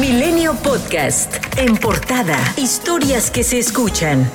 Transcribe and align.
Milenio 0.00 0.54
Podcast. 0.62 1.34
En 1.56 1.76
portada, 1.76 2.38
historias 2.56 3.32
que 3.32 3.42
se 3.42 3.58
escuchan. 3.58 4.30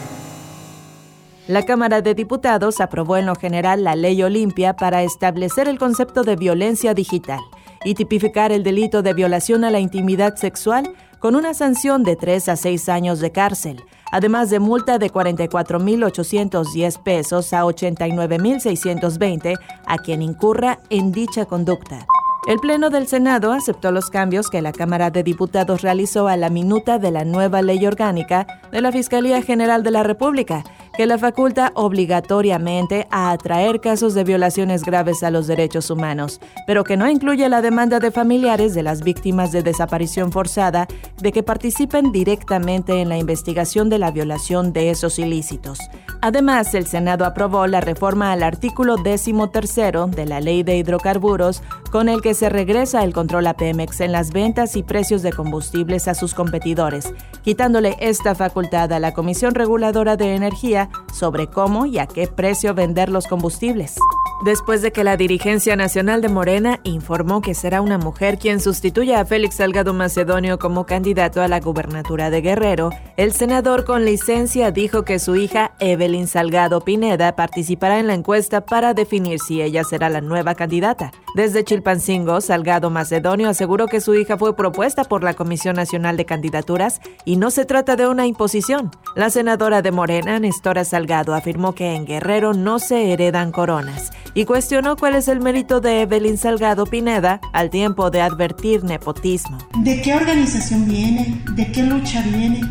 La 1.48 1.64
Cámara 1.64 2.02
de 2.02 2.14
Diputados 2.14 2.82
aprobó 2.82 3.16
en 3.16 3.26
lo 3.26 3.36
general 3.36 3.86
la 3.86 3.96
ley 3.96 4.22
Olimpia 4.24 4.76
para 4.76 5.04
establecer 5.04 5.70
el 5.70 5.80
concepto 5.80 6.24
de 6.24 6.36
violencia 6.36 6.94
digital 6.94 7.40
y 7.86 7.94
tipificar 7.94 8.52
el 8.52 8.64
delito 8.64 9.02
de 9.04 9.14
violación 9.14 9.64
a 9.64 9.72
la 9.72 9.80
intimidad 9.80 10.36
sexual 10.36 10.84
con 11.20 11.34
una 11.34 11.54
sanción 11.54 12.04
de 12.04 12.18
3 12.18 12.50
a 12.50 12.58
6 12.58 12.90
años 12.90 13.22
de 13.22 13.32
cárcel, 13.32 13.82
además 14.12 14.50
de 14.50 14.60
multa 14.60 14.98
de 14.98 15.10
44.810 15.10 17.02
pesos 17.04 17.54
a 17.54 17.64
89.620 17.64 19.58
a 19.86 19.98
quien 20.00 20.22
incurra 20.22 20.80
en 20.90 21.14
dicha 21.14 21.46
conducta. 21.46 22.06
El 22.46 22.60
Pleno 22.60 22.90
del 22.90 23.08
Senado 23.08 23.54
aceptó 23.54 23.94
los 23.94 24.10
cambios 24.10 24.50
que 24.50 24.62
la 24.62 24.74
Cámara 24.74 25.10
de 25.10 25.24
Diputados 25.24 25.82
realizó 25.82 26.28
a 26.28 26.36
la 26.36 26.50
minuta 26.50 27.00
de 27.00 27.10
la 27.10 27.24
nueva 27.24 27.62
ley 27.62 27.86
orgánica 27.86 28.46
de 28.70 28.82
la 28.82 28.92
Fiscalía 28.92 29.42
General 29.42 29.82
de 29.82 29.92
la 29.92 30.04
República, 30.04 30.66
que 30.96 31.06
la 31.08 31.18
faculta 31.18 31.72
obligatoriamente 31.76 33.08
a 33.10 33.32
atraer 33.32 33.82
casos 33.82 34.14
de 34.14 34.24
violaciones 34.24 34.84
graves 34.84 35.24
a 35.24 35.32
los 35.32 35.48
derechos 35.48 35.90
humanos, 35.90 36.40
pero 36.68 36.84
que 36.84 36.98
no 36.98 37.10
incluye 37.10 37.50
la 37.50 37.62
demanda 37.62 38.00
de 38.00 38.12
familiares 38.12 38.74
de 38.74 38.84
las 38.84 39.04
víctimas 39.04 39.52
de 39.52 39.64
desaparición 39.64 40.32
forzada 40.32 40.88
de 41.18 41.32
que 41.32 41.44
participen 41.44 42.12
directamente 42.12 43.02
en 43.02 43.10
la 43.10 43.18
investigación 43.18 43.90
de 43.90 43.98
la 43.98 44.12
violación 44.12 44.72
de 44.72 44.92
esos 44.92 45.18
ilícitos. 45.18 45.80
Además, 46.22 46.74
el 46.74 46.88
Senado 46.88 47.26
aprobó 47.26 47.68
la 47.68 47.82
reforma 47.82 48.32
al 48.32 48.44
artículo 48.44 48.96
13 48.96 49.92
de 50.16 50.26
la 50.26 50.40
Ley 50.40 50.64
de 50.64 50.78
Hidrocarburos, 50.78 51.62
con 51.92 52.08
el 52.08 52.22
que 52.22 52.34
se 52.34 52.50
regresa 52.50 53.04
el 53.04 53.14
control 53.14 53.48
a 53.48 53.56
Pemex 53.56 54.00
en 54.00 54.12
las 54.12 54.32
ventas 54.32 54.76
y 54.78 54.84
precios 54.84 55.22
de 55.22 55.34
combustibles 55.34 56.08
a 56.08 56.14
sus 56.14 56.34
competidores, 56.34 57.14
quitándole 57.44 57.98
esta 58.00 58.36
facultad 58.36 58.94
a 58.94 59.00
la 59.00 59.14
Comisión 59.14 59.54
Reguladora 59.54 60.16
de 60.16 60.36
Energía 60.36 60.83
sobre 61.12 61.48
cómo 61.48 61.86
y 61.86 62.00
a 62.00 62.08
qué 62.08 62.28
precio 62.28 62.74
vender 62.74 63.10
los 63.10 63.28
combustibles 63.28 63.96
después 64.44 64.82
de 64.82 64.92
que 64.92 65.04
la 65.04 65.18
dirigencia 65.18 65.76
nacional 65.76 66.22
de 66.22 66.30
Morena 66.30 66.80
informó 66.84 67.42
que 67.42 67.54
será 67.54 67.82
una 67.82 67.98
mujer 67.98 68.38
quien 68.38 68.60
sustituya 68.60 69.22
a 69.22 69.26
Félix 69.26 69.56
Salgado 69.56 69.94
Macedonio 69.94 70.60
como 70.60 70.86
candidato 70.86 71.42
a 71.42 71.48
la 71.48 71.60
gubernatura 71.60 72.30
de 72.30 72.42
Guerrero, 72.42 72.90
el 73.16 73.32
senador 73.32 73.86
con 73.86 74.06
licencia 74.06 74.72
dijo 74.72 75.04
que 75.04 75.20
su 75.20 75.36
hija 75.36 75.72
Evelyn 75.80 76.28
Salgado 76.28 76.82
Pineda 76.82 77.36
participará 77.36 78.00
en 78.00 78.08
la 78.08 78.16
encuesta 78.16 78.66
para 78.66 78.94
definir 78.94 79.40
si 79.40 79.62
ella 79.62 79.84
será 79.84 80.10
la 80.10 80.22
nueva 80.22 80.56
candidata. 80.56 81.12
Desde 81.34 81.64
Chilpancingo, 81.64 82.42
Salgado 82.42 82.92
Macedonio 82.92 83.50
aseguró 83.50 83.88
que 83.88 84.02
su 84.02 84.14
hija 84.14 84.38
fue 84.38 84.56
propuesta 84.56 85.04
por 85.04 85.24
la 85.24 85.34
Comisión 85.34 85.76
Nacional 85.76 86.16
de 86.16 86.26
Candidaturas 86.26 87.02
y 87.26 87.38
no 87.38 87.50
se 87.50 87.66
trata 87.66 87.96
de 87.96 88.08
una 88.08 88.28
imposición. 88.28 88.92
La 89.16 89.32
senadora 89.32 89.82
de 89.82 89.92
Morena, 89.92 90.38
Nestora 90.38 90.86
Salgado, 90.86 91.34
afirmó 91.34 91.74
que 91.74 91.96
en 91.96 92.06
Guerrero 92.06 92.54
no 92.54 92.78
se 92.78 93.12
heredan 93.12 93.52
coronas 93.52 94.12
y 94.36 94.46
cuestionó 94.46 94.96
cuál 94.96 95.16
es 95.16 95.28
el 95.28 95.40
mérito 95.40 95.82
de 95.82 96.02
Evelyn 96.02 96.38
Salgado 96.38 96.86
Pineda 96.86 97.42
al 97.52 97.72
tiempo 97.72 98.12
de 98.12 98.22
advertir 98.22 98.84
nepotismo. 98.84 99.58
¿De 99.80 100.04
qué 100.04 100.14
organización 100.14 100.88
viene? 100.88 101.42
¿De 101.56 101.72
qué 101.72 101.82
lucha 101.82 102.22
viene? 102.22 102.62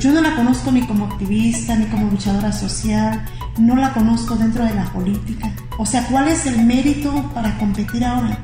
Yo 0.00 0.12
no 0.12 0.22
la 0.22 0.34
conozco 0.34 0.72
ni 0.72 0.86
como 0.86 1.04
activista, 1.04 1.76
ni 1.76 1.84
como 1.86 2.10
luchadora 2.10 2.52
social, 2.52 3.22
no 3.58 3.76
la 3.76 3.92
conozco 3.92 4.34
dentro 4.34 4.64
de 4.64 4.74
la 4.74 4.90
política. 4.94 5.52
O 5.80 5.86
sea, 5.86 6.04
¿cuál 6.10 6.26
es 6.26 6.44
el 6.44 6.64
mérito 6.64 7.30
para 7.32 7.56
competir 7.56 8.04
ahora? 8.04 8.36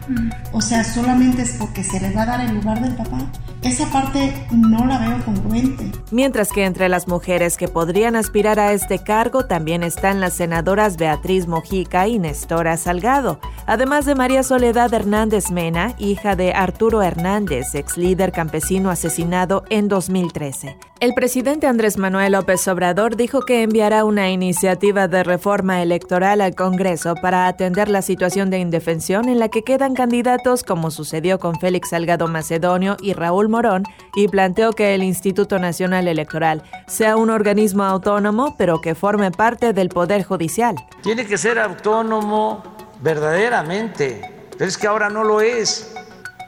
O 0.53 0.61
sea, 0.61 0.85
solamente 0.85 1.43
es 1.43 1.57
porque 1.59 1.83
se 1.83 1.99
le 2.01 2.13
va 2.13 2.23
a 2.23 2.27
dar 2.27 2.41
el 2.41 2.55
lugar 2.55 2.81
del 2.81 2.95
papá. 2.95 3.19
Esa 3.61 3.91
parte 3.91 4.47
no 4.53 4.87
la 4.87 4.99
veo 4.99 5.25
congruente. 5.25 5.91
Mientras 6.13 6.53
que 6.53 6.65
entre 6.65 6.89
las 6.89 7.09
mujeres 7.09 7.57
que 7.57 7.67
podrían 7.67 8.15
aspirar 8.15 8.61
a 8.61 8.73
este 8.73 9.01
cargo 9.01 9.47
también 9.47 9.83
están 9.83 10.21
las 10.21 10.35
senadoras 10.35 10.97
Beatriz 10.97 11.49
Mojica 11.49 12.07
y 12.07 12.21
Nestora 12.21 12.77
Salgado, 12.77 13.41
además 13.67 14.05
de 14.05 14.15
María 14.15 14.43
Soledad 14.43 14.93
Hernández 14.95 15.51
Mena, 15.51 15.95
hija 15.99 16.37
de 16.37 16.53
Arturo 16.53 17.03
Hernández, 17.03 17.75
ex 17.75 17.97
líder 17.97 18.31
campesino 18.31 18.91
asesinado 18.91 19.65
en 19.71 19.89
2013. 19.89 20.77
El 21.01 21.13
presidente 21.15 21.67
Andrés 21.67 21.99
Manuel 21.99 22.33
López 22.33 22.67
Obrador 22.69 23.17
dijo 23.17 23.43
que 23.43 23.63
enviará 23.63 24.05
una 24.05 24.31
iniciativa 24.31 25.09
de 25.09 25.25
reforma 25.25 25.83
electoral 25.83 26.41
al 26.41 26.55
Congreso 26.55 27.15
para 27.25 27.47
atender 27.47 27.89
la 27.89 28.03
situación 28.03 28.51
de 28.51 28.59
indefensión 28.59 29.31
en 29.31 29.39
la 29.39 29.49
que 29.49 29.63
quedan 29.63 29.95
candidatos 29.95 30.63
como 30.63 30.91
sucedió 30.91 31.39
con 31.39 31.59
Félix 31.59 31.89
Salgado 31.89 32.29
Macedonio 32.29 32.99
y 33.01 33.15
Raúl 33.15 33.49
Morón 33.49 33.85
y 34.15 34.29
planteó 34.29 34.75
que 34.75 34.95
el 34.95 35.03
Instituto 35.03 35.59
Nacional 35.59 36.07
Electoral 36.07 36.63
sea 36.87 37.17
un 37.17 37.31
organismo 37.31 37.83
autónomo 37.83 38.57
pero 38.59 38.83
que 38.83 38.95
forme 38.95 39.31
parte 39.31 39.73
del 39.73 39.89
Poder 39.89 40.23
Judicial. 40.23 40.77
Tiene 41.03 41.25
que 41.25 41.39
ser 41.39 41.59
autónomo 41.59 42.63
verdaderamente, 43.01 44.21
pero 44.59 44.69
es 44.69 44.77
que 44.77 44.87
ahora 44.87 45.09
no 45.09 45.25
lo 45.25 45.41
es 45.41 45.95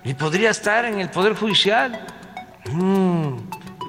y 0.04 0.12
podría 0.12 0.50
estar 0.50 0.84
en 0.84 1.00
el 1.00 1.08
Poder 1.08 1.34
Judicial. 1.37 2.06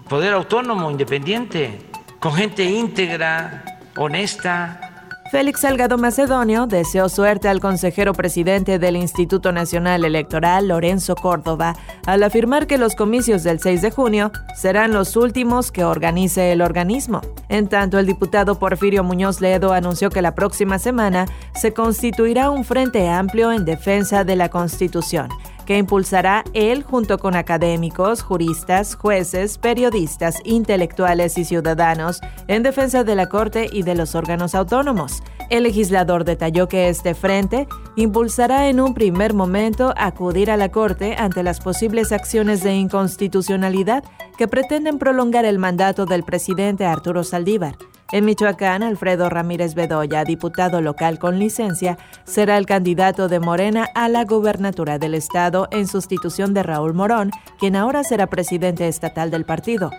poder 0.08 0.34
autónomo, 0.34 0.90
independiente, 0.90 1.82
con 2.22 2.34
gente 2.34 2.64
íntegra, 2.64 3.82
honesta, 3.98 4.87
Félix 5.30 5.62
Salgado 5.62 5.98
Macedonio 5.98 6.68
deseó 6.68 7.10
suerte 7.10 7.50
al 7.50 7.60
consejero 7.60 8.14
presidente 8.14 8.80
del 8.80 8.96
Instituto 8.96 9.52
Nacional 9.52 10.06
Electoral, 10.06 10.70
Lorenzo 10.70 11.16
Córdoba, 11.16 11.76
al 12.06 12.24
afirmar 12.24 12.66
que 12.66 12.78
los 12.78 12.96
comicios 12.96 13.44
del 13.44 13.60
6 13.60 13.82
de 13.82 13.92
junio 13.92 14.32
serán 14.56 14.94
los 14.94 15.18
últimos 15.18 15.72
que 15.72 15.84
organice 15.84 16.54
el 16.54 16.62
organismo. 16.62 17.20
En 17.50 17.68
tanto, 17.68 18.00
el 18.00 18.06
diputado 18.06 18.58
Porfirio 18.58 19.04
Muñoz 19.04 19.42
Ledo 19.42 19.74
anunció 19.74 20.10
que 20.10 20.22
la 20.22 20.34
próxima 20.34 20.80
semana 20.80 21.26
se 21.54 21.74
constituirá 21.74 22.50
un 22.50 22.64
frente 22.64 23.10
amplio 23.10 23.52
en 23.52 23.66
defensa 23.66 24.24
de 24.24 24.38
la 24.38 24.48
Constitución 24.48 25.28
que 25.68 25.78
impulsará 25.78 26.46
él 26.54 26.82
junto 26.82 27.20
con 27.20 27.36
académicos, 27.36 28.24
juristas, 28.24 28.96
jueces, 28.96 29.58
periodistas, 29.58 30.38
intelectuales 30.46 31.38
y 31.38 31.44
ciudadanos 31.44 32.22
en 32.48 32.64
defensa 32.64 33.04
de 33.04 33.16
la 33.16 33.28
Corte 33.28 33.68
y 33.72 33.84
de 33.84 33.94
los 33.94 34.16
órganos 34.16 34.56
autónomos. 34.56 35.22
El 35.50 35.64
legislador 35.64 36.24
detalló 36.24 36.70
que 36.70 36.88
este 36.88 37.14
frente 37.14 37.68
impulsará 37.98 38.70
en 38.70 38.80
un 38.80 38.94
primer 38.94 39.34
momento 39.34 39.94
acudir 39.98 40.52
a 40.52 40.58
la 40.58 40.70
Corte 40.70 41.16
ante 41.18 41.44
las 41.44 41.60
posibles 41.60 42.14
acciones 42.14 42.64
de 42.64 42.74
inconstitucionalidad 42.74 44.06
que 44.38 44.48
pretenden 44.48 45.00
prolongar 45.00 45.44
el 45.44 45.60
mandato 45.60 46.06
del 46.06 46.24
presidente 46.24 46.86
Arturo 46.86 47.26
Saldívar. 47.26 47.76
En 48.14 48.24
Michoacán, 48.24 48.84
Alfredo 48.84 49.30
Ramírez 49.30 49.76
Bedoya, 49.76 50.24
diputado 50.24 50.80
local 50.80 51.20
con 51.20 51.40
licencia, 51.40 51.98
será 52.24 52.58
el 52.58 52.66
candidato 52.66 53.28
de 53.28 53.42
Morena 53.42 53.86
a 53.96 54.08
la 54.08 54.24
gubernatura 54.24 54.98
del 54.98 55.14
estado 55.14 55.68
en 55.72 55.88
sustitución 55.88 56.54
de 56.54 56.64
Raúl 56.64 56.94
Morón, 56.94 57.32
quien 57.60 57.76
ahora 57.76 58.06
será 58.06 58.28
presidente 58.28 58.88
estatal 58.88 59.30
del 59.30 59.44
partido. 59.44 59.92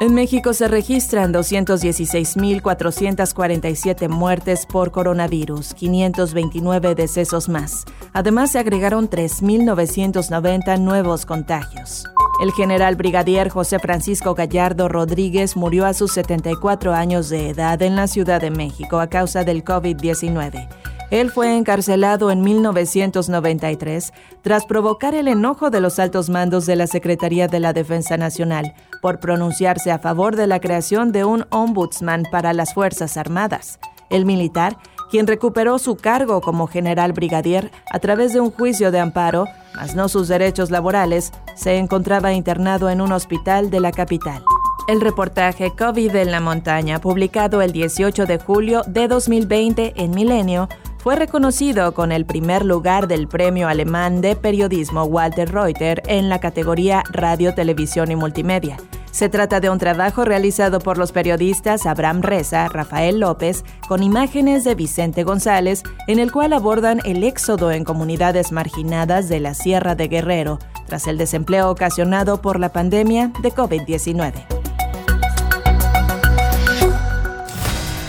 En 0.01 0.15
México 0.15 0.53
se 0.53 0.69
registran 0.69 1.35
216.447 1.35 4.09
muertes 4.09 4.65
por 4.65 4.93
coronavirus, 4.93 5.75
529 5.75 6.95
decesos 6.95 7.49
más. 7.49 7.85
Además, 8.13 8.53
se 8.53 8.61
agregaron 8.61 9.11
3.990 9.11 10.79
nuevos 10.79 11.27
contagios. 11.27 12.05
El 12.41 12.53
general 12.53 12.95
brigadier 12.95 13.49
José 13.49 13.81
Francisco 13.81 14.35
Gallardo 14.37 14.89
Rodríguez 14.89 15.57
murió 15.57 15.87
a 15.87 15.93
sus 15.93 16.13
74 16.13 16.95
años 16.95 17.29
de 17.29 17.49
edad 17.49 17.83
en 17.83 17.97
la 17.97 18.07
Ciudad 18.07 18.41
de 18.41 18.53
México 18.53 19.01
a 19.01 19.09
causa 19.09 19.43
del 19.43 19.65
COVID-19. 19.65 20.69
Él 21.11 21.31
fue 21.33 21.57
encarcelado 21.57 22.31
en 22.31 22.43
1993 22.43 24.13
tras 24.43 24.67
provocar 24.67 25.15
el 25.15 25.27
enojo 25.27 25.71
de 25.71 25.81
los 25.81 25.99
altos 25.99 26.31
mandos 26.31 26.65
de 26.67 26.77
la 26.77 26.87
Secretaría 26.87 27.49
de 27.49 27.59
la 27.59 27.73
Defensa 27.73 28.17
Nacional 28.17 28.73
por 29.03 29.19
pronunciarse 29.19 29.91
a 29.91 29.99
favor 29.99 30.37
de 30.37 30.47
la 30.47 30.61
creación 30.61 31.11
de 31.11 31.25
un 31.25 31.45
ombudsman 31.51 32.23
para 32.31 32.53
las 32.53 32.73
Fuerzas 32.73 33.17
Armadas. 33.17 33.81
El 34.11 34.27
militar 34.27 34.77
quien 35.11 35.27
recuperó 35.27 35.79
su 35.79 35.97
cargo 35.97 36.41
como 36.41 36.67
general 36.67 37.13
brigadier 37.13 37.71
a 37.91 37.99
través 37.99 38.33
de 38.33 38.41
un 38.41 38.51
juicio 38.51 38.91
de 38.91 39.01
amparo, 39.01 39.47
mas 39.75 39.95
no 39.95 40.09
sus 40.09 40.29
derechos 40.29 40.71
laborales, 40.71 41.33
se 41.55 41.77
encontraba 41.77 42.33
internado 42.33 42.91
en 42.91 43.01
un 43.01 43.13
hospital 43.13 43.71
de 43.71 43.81
la 43.81 43.93
capital. 43.93 44.43
El 44.89 45.01
reportaje 45.01 45.73
COVID 45.77 46.17
en 46.17 46.31
la 46.31 46.41
montaña, 46.41 46.99
publicado 46.99 47.61
el 47.61 47.73
18 47.73 48.25
de 48.25 48.39
julio 48.39 48.83
de 48.87 49.07
2020 49.07 49.93
en 49.97 50.11
Milenio, 50.13 50.69
fue 50.99 51.15
reconocido 51.15 51.93
con 51.93 52.11
el 52.11 52.25
primer 52.25 52.65
lugar 52.65 53.07
del 53.07 53.29
Premio 53.29 53.69
Alemán 53.69 54.21
de 54.21 54.35
Periodismo 54.35 55.05
Walter 55.05 55.53
Reuter 55.53 56.03
en 56.07 56.29
la 56.29 56.41
categoría 56.41 57.03
Radio, 57.13 57.55
Televisión 57.55 58.11
y 58.11 58.17
Multimedia. 58.17 58.79
Se 59.11 59.29
trata 59.29 59.61
de 59.61 59.71
un 59.71 59.79
trabajo 59.79 60.25
realizado 60.25 60.79
por 60.79 60.99
los 60.99 61.13
periodistas 61.13 61.87
Abraham 61.87 62.23
Reza, 62.23 62.69
Rafael 62.69 63.21
López, 63.21 63.65
con 63.89 64.03
imágenes 64.03 64.65
de 64.65 64.75
Vicente 64.75 65.25
González, 65.25 65.83
en 66.07 66.19
el 66.19 66.33
cual 66.33 66.53
abordan 66.53 67.01
el 67.05 67.25
éxodo 67.25 67.73
en 67.73 67.85
comunidades 67.85 68.53
marginadas 68.53 69.29
de 69.29 69.41
la 69.41 69.55
Sierra 69.55 69.95
de 69.95 70.09
Guerrero, 70.09 70.59
tras 70.87 71.07
el 71.07 71.19
desempleo 71.19 71.71
ocasionado 71.71 72.41
por 72.41 72.61
la 72.61 72.71
pandemia 72.71 73.33
de 73.43 73.53
COVID-19. 73.53 74.33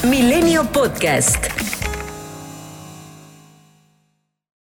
Milenio 0.03 0.63
Podcast. 0.65 1.48